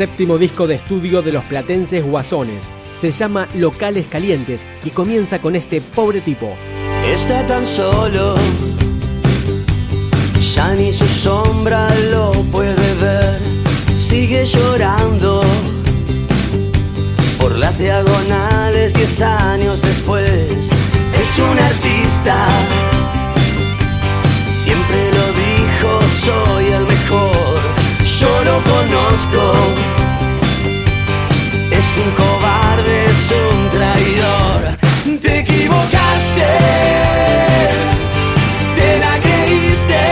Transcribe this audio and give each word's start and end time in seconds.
Séptimo 0.00 0.38
disco 0.38 0.66
de 0.66 0.76
estudio 0.76 1.20
de 1.20 1.30
los 1.30 1.44
platenses 1.44 2.02
Guasones. 2.02 2.70
Se 2.90 3.10
llama 3.10 3.46
Locales 3.54 4.06
Calientes 4.06 4.64
y 4.82 4.88
comienza 4.88 5.42
con 5.42 5.54
este 5.56 5.82
pobre 5.82 6.22
tipo. 6.22 6.56
Está 7.06 7.46
tan 7.46 7.66
solo, 7.66 8.34
ya 10.54 10.72
ni 10.74 10.90
su 10.90 11.06
sombra 11.06 11.86
lo 12.10 12.32
puede 12.50 12.94
ver. 12.94 13.38
Sigue 13.94 14.46
llorando 14.46 15.42
por 17.38 17.58
las 17.58 17.78
diagonales 17.78 18.94
diez 18.94 19.20
años 19.20 19.82
después. 19.82 20.70
Es 21.20 21.38
un 21.38 21.58
artista, 21.58 22.46
siempre 24.54 25.10
lo 25.12 25.26
dijo, 25.44 26.00
soy 26.24 26.72
el 26.72 26.86
mejor. 26.86 27.49
Yo 28.20 28.44
lo 28.44 28.62
conozco, 28.62 29.42
es 31.70 31.88
un 31.96 32.10
cobarde, 32.20 33.04
es 33.06 33.32
un 33.32 33.70
traidor. 33.70 34.60
Te 35.22 35.38
equivocaste, 35.38 36.50
te 38.76 38.98
la 38.98 39.18
creíste. 39.24 40.02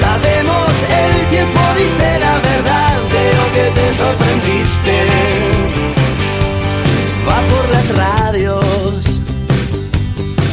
Sabemos, 0.00 0.72
el 1.04 1.28
tiempo 1.28 1.60
dice 1.78 2.18
la 2.18 2.34
verdad, 2.50 2.98
pero 3.08 3.40
que 3.54 3.70
te 3.78 3.86
sorprendiste. 3.94 4.96
Va 7.28 7.40
por 7.52 7.68
las 7.70 7.96
radios, 7.96 9.04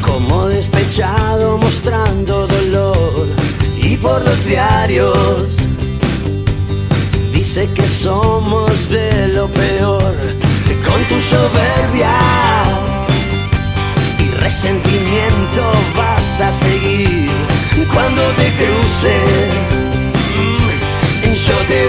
como 0.01 0.47
despechado, 0.49 1.57
mostrando 1.57 2.45
dolor. 2.45 3.27
Y 3.81 3.95
por 3.95 4.21
los 4.21 4.45
diarios, 4.45 5.36
dice 7.57 7.73
que 7.73 7.87
somos 7.87 8.89
de 8.89 9.29
lo 9.29 9.47
peor. 9.47 10.15
Con 10.85 11.03
tu 11.05 11.19
soberbia 11.19 12.13
y 14.19 14.29
resentimiento 14.39 15.71
vas 15.95 16.39
a 16.41 16.51
seguir 16.51 17.29
cuando 17.93 18.21
te 18.35 18.51
cruce. 18.59 19.15
mm, 20.37 21.33
Yo 21.33 21.57
te 21.67 21.87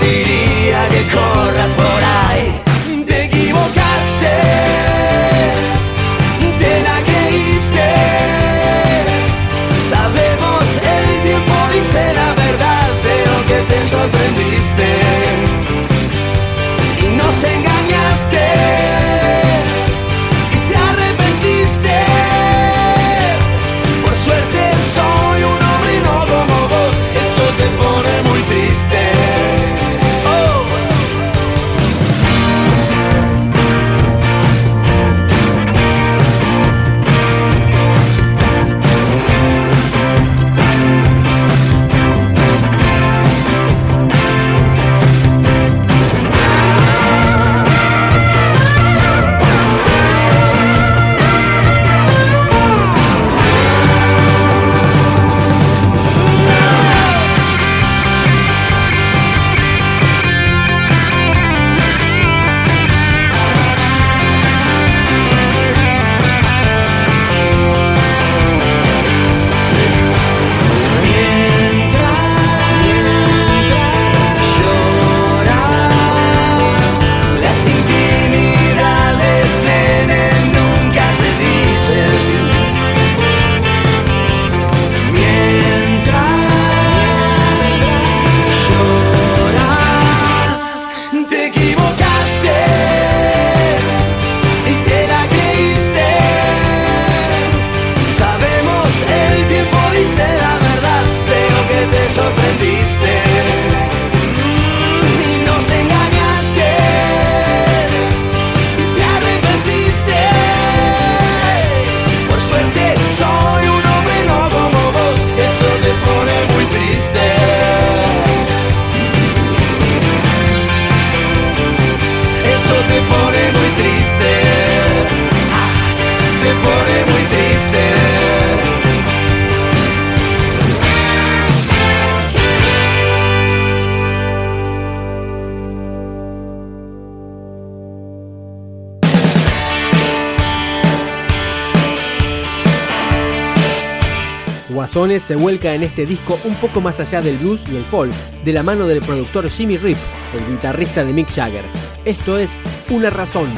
Se 144.89 145.37
vuelca 145.37 145.75
en 145.75 145.83
este 145.83 146.07
disco 146.07 146.41
un 146.45 146.55
poco 146.55 146.81
más 146.81 146.99
allá 146.99 147.21
del 147.21 147.37
blues 147.37 147.67
y 147.71 147.77
el 147.77 147.85
folk, 147.85 148.11
de 148.43 148.55
la 148.55 148.63
mano 148.63 148.87
del 148.87 149.01
productor 149.01 149.51
Jimmy 149.51 149.77
Rip, 149.77 149.99
el 150.33 150.47
guitarrista 150.47 151.05
de 151.05 151.13
Mick 151.13 151.31
Jagger. 151.31 151.67
Esto 152.07 152.39
es 152.39 152.59
Una 152.89 153.11
Razón. 153.11 153.53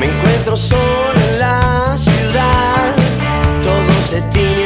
Me 0.00 0.06
encuentro 0.06 0.56
solo 0.56 1.20
en 1.30 1.38
la 1.38 1.96
ciudad, 1.96 2.96
todo 3.62 4.02
se 4.10 4.20
tiñe 4.32 4.65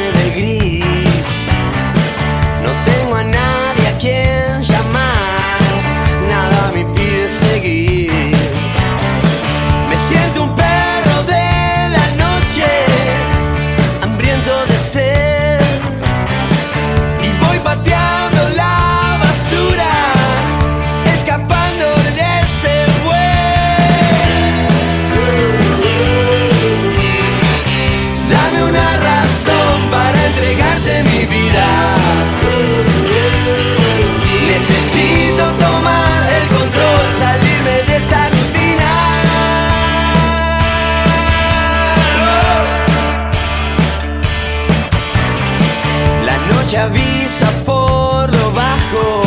pasa 47.41 47.63
por 47.63 48.35
lo 48.35 48.51
bajo, 48.51 49.23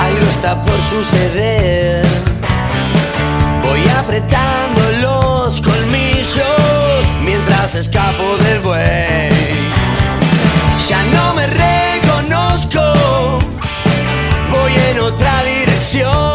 algo 0.00 0.26
está 0.30 0.62
por 0.62 0.80
suceder. 0.82 2.04
Voy 3.62 3.80
apretando 4.00 4.80
los 5.00 5.60
colmillos 5.60 7.12
mientras 7.24 7.74
escapo 7.74 8.36
del 8.38 8.60
buey. 8.60 9.30
Ya 10.88 11.02
no 11.14 11.34
me 11.34 11.46
reconozco, 11.46 12.80
voy 14.50 14.72
en 14.90 15.00
otra 15.00 15.42
dirección. 15.42 16.27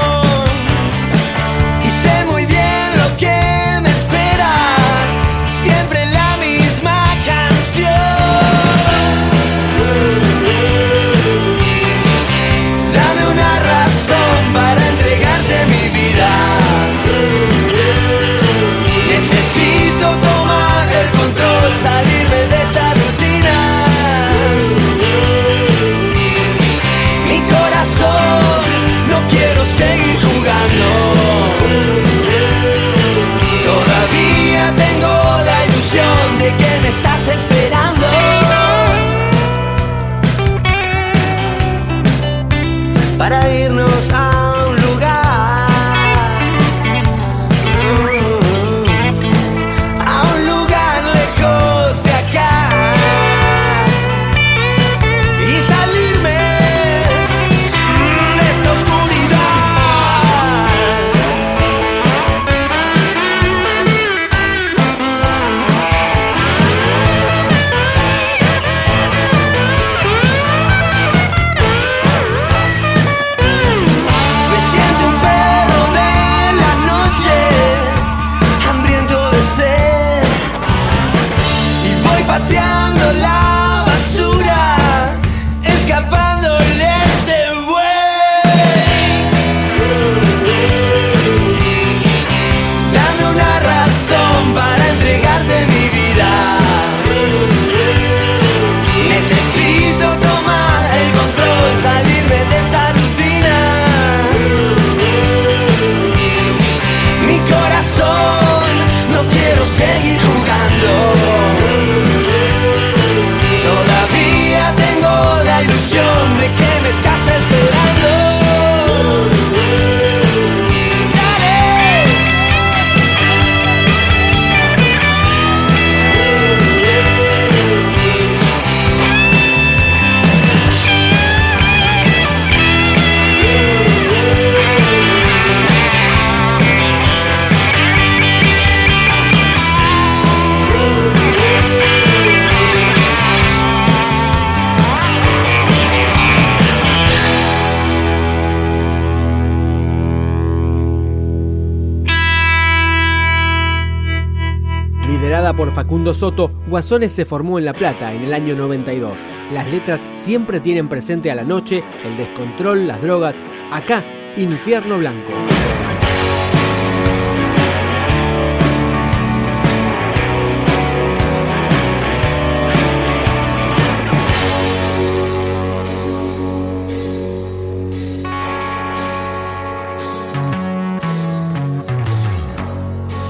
Por 155.63 155.71
Facundo 155.71 156.13
Soto, 156.13 156.51
Guasones 156.67 157.13
se 157.13 157.23
formó 157.23 157.57
en 157.57 157.63
La 157.63 157.71
Plata 157.71 158.11
en 158.11 158.23
el 158.23 158.33
año 158.33 158.53
92. 158.53 159.25
Las 159.53 159.65
letras 159.71 160.05
siempre 160.11 160.59
tienen 160.59 160.89
presente 160.89 161.31
a 161.31 161.35
la 161.35 161.45
noche, 161.45 161.85
el 162.03 162.17
descontrol, 162.17 162.85
las 162.85 163.01
drogas. 163.01 163.39
Acá, 163.71 164.03
Infierno 164.35 164.97
Blanco. 164.97 165.31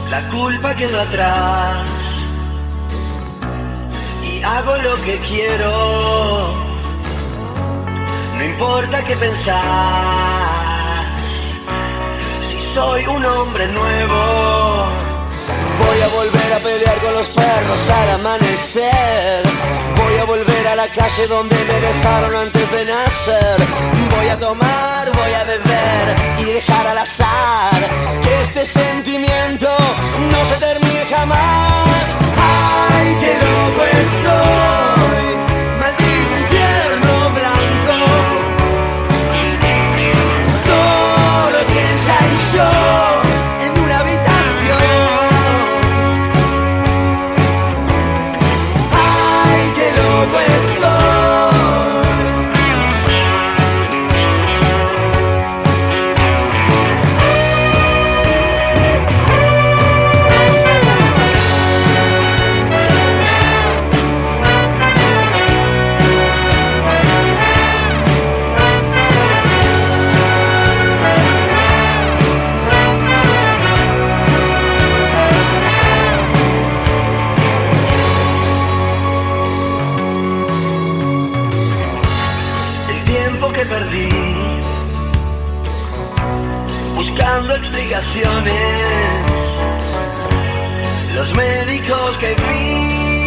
La 0.10 0.28
culpa 0.32 0.76
quedó 0.76 1.00
atrás 1.00 1.93
hago 4.44 4.78
lo 4.78 4.96
que 5.02 5.18
quiero. 5.20 6.54
No 8.38 8.44
importa 8.44 9.04
qué 9.04 9.16
pensás, 9.16 9.56
si 12.44 12.60
soy 12.60 13.06
un 13.06 13.26
hombre 13.26 13.68
nuevo. 13.68 14.86
Voy 15.80 16.02
a 16.02 16.08
volver 16.10 16.54
a 16.54 16.60
pelear 16.60 16.98
con 17.00 17.14
los 17.14 17.28
perros 17.30 17.90
al 17.90 18.12
amanecer. 18.12 19.44
Voy 19.96 20.18
a 20.18 20.24
volver 20.26 20.68
a 20.68 20.76
la 20.76 20.88
calle 20.88 21.28
donde 21.28 21.56
me 21.56 21.80
dejaron 21.80 22.36
antes 22.36 22.72
de 22.72 22.86
nacer. 22.86 23.58
Voy 24.16 24.28
a 24.28 24.40
tomar, 24.40 25.12
voy 25.12 25.34
a 25.34 25.44
beber 25.44 26.16
y 26.40 26.44
dejar 26.54 26.88
al 26.88 26.98
azar 27.00 27.74
que 28.22 28.42
este 28.42 28.66
sentimiento 28.66 29.70
no 30.32 30.46
se 30.46 30.56
termine 30.56 31.06
jamás. 31.10 31.73
Médicos 91.36 92.18
que 92.18 92.36
vi, 92.36 93.24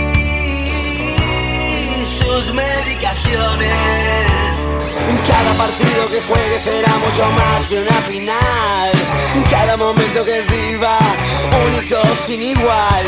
sus 2.04 2.52
medicaciones, 2.52 3.76
cada 5.26 5.52
partido 5.54 6.08
que 6.10 6.20
juegue 6.22 6.58
será 6.58 6.92
mucho 6.98 7.30
más 7.32 7.66
que 7.66 7.78
una 7.80 8.00
final. 8.08 8.92
Cada 9.50 9.76
momento 9.76 10.24
que 10.24 10.40
viva, 10.42 10.98
único 11.68 11.96
sin 12.26 12.42
igual. 12.42 13.04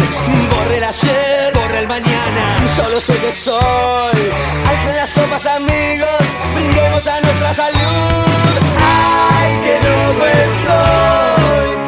Borre 0.54 0.76
el 0.76 0.84
ayer, 0.84 1.52
borre 1.54 1.78
el 1.80 1.88
mañana. 1.88 2.66
Solo 2.76 3.00
sé 3.00 3.14
que 3.18 3.32
soy. 3.32 4.20
Alcen 4.68 4.96
las 4.96 5.12
copas, 5.12 5.46
amigos. 5.46 6.20
Brindemos 6.54 7.06
a 7.06 7.20
nuestra 7.20 7.54
salud. 7.54 8.52
Ay, 8.80 9.58
que 9.64 9.80
loco 9.88 10.26
estoy. 10.26 11.87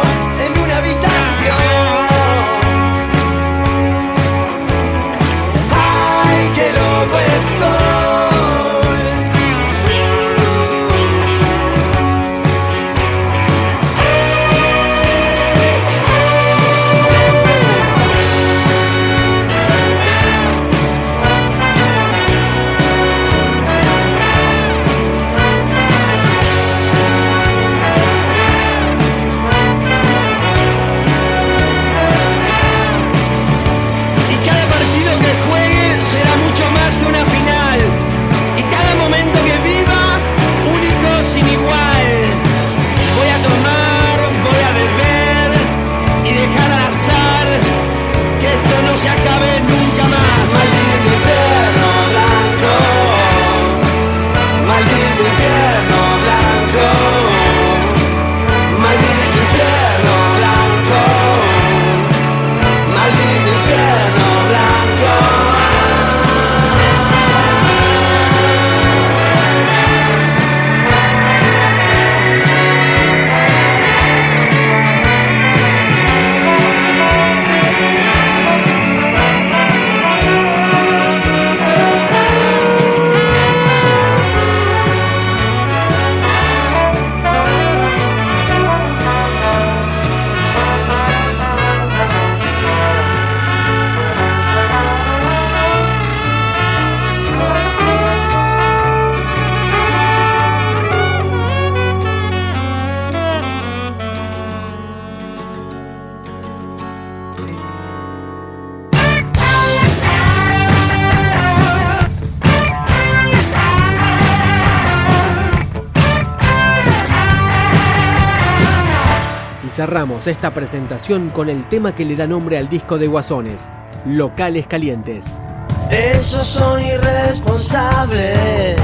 cerramos 119.81 120.27
esta 120.27 120.53
presentación 120.53 121.31
con 121.31 121.49
el 121.49 121.65
tema 121.67 121.95
que 121.95 122.05
le 122.05 122.15
da 122.15 122.27
nombre 122.27 122.59
al 122.59 122.69
disco 122.69 122.99
de 122.99 123.07
Guasones, 123.07 123.71
Locales 124.05 124.67
Calientes. 124.67 125.41
Esos 125.89 126.45
son 126.45 126.83
irresponsables, 126.83 128.77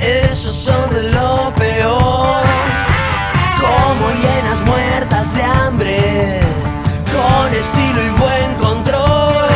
esos 0.00 0.54
son 0.54 0.90
de 0.90 1.10
lo 1.10 1.52
peor, 1.56 2.44
como 3.58 4.10
llenas 4.12 4.60
muertas 4.64 5.34
de 5.34 5.42
hambre, 5.42 6.38
con 7.12 7.52
estilo 7.52 8.00
y 8.00 8.10
buen 8.20 8.54
control, 8.60 9.48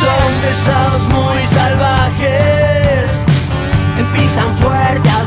son 0.00 0.32
pesados 0.40 1.06
muy 1.08 1.42
salvajes, 1.44 3.24
empiezan 3.98 4.56
fuerte 4.56 5.10
a 5.10 5.24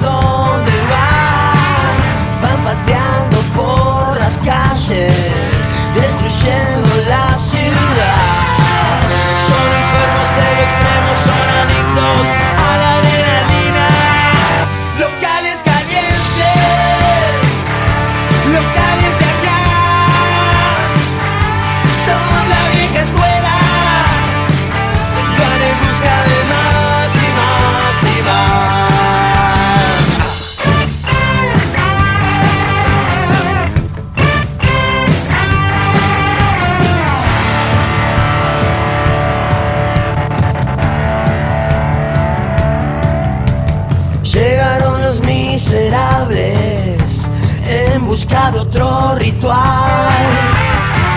otro 48.59 49.15
ritual. 49.15 50.25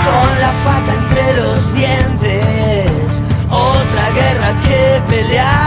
Con 0.04 0.40
la 0.40 0.52
faca 0.64 0.92
entre 0.94 1.34
los 1.40 1.74
dientes, 1.74 3.22
otra 3.50 4.10
guerra 4.10 4.52
que 4.60 5.02
pelear. 5.08 5.62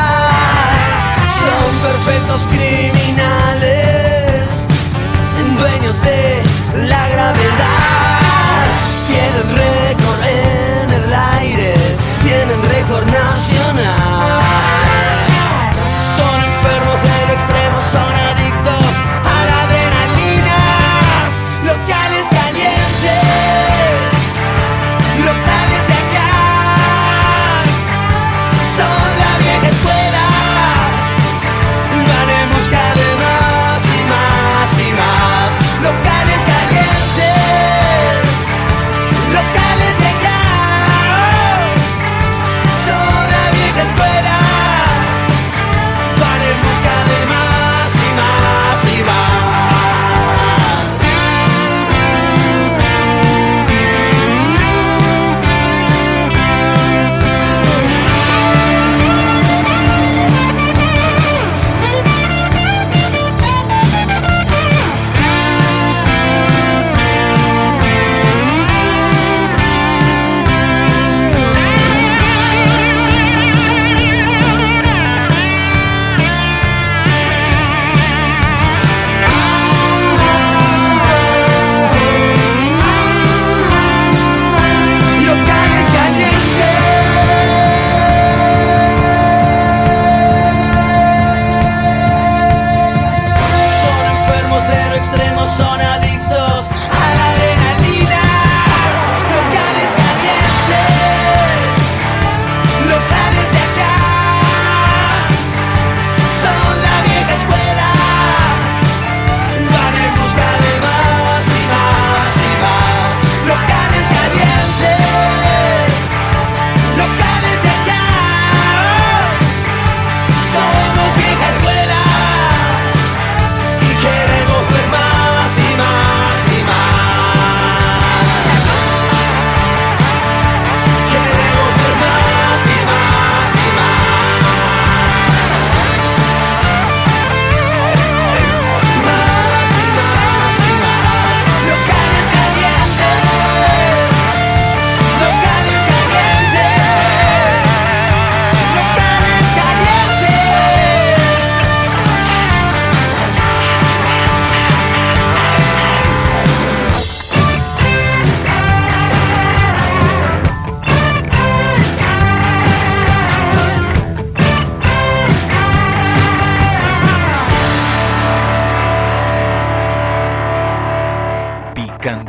Son 1.30 1.76
perfectos 1.80 2.46
cristianos 2.46 2.65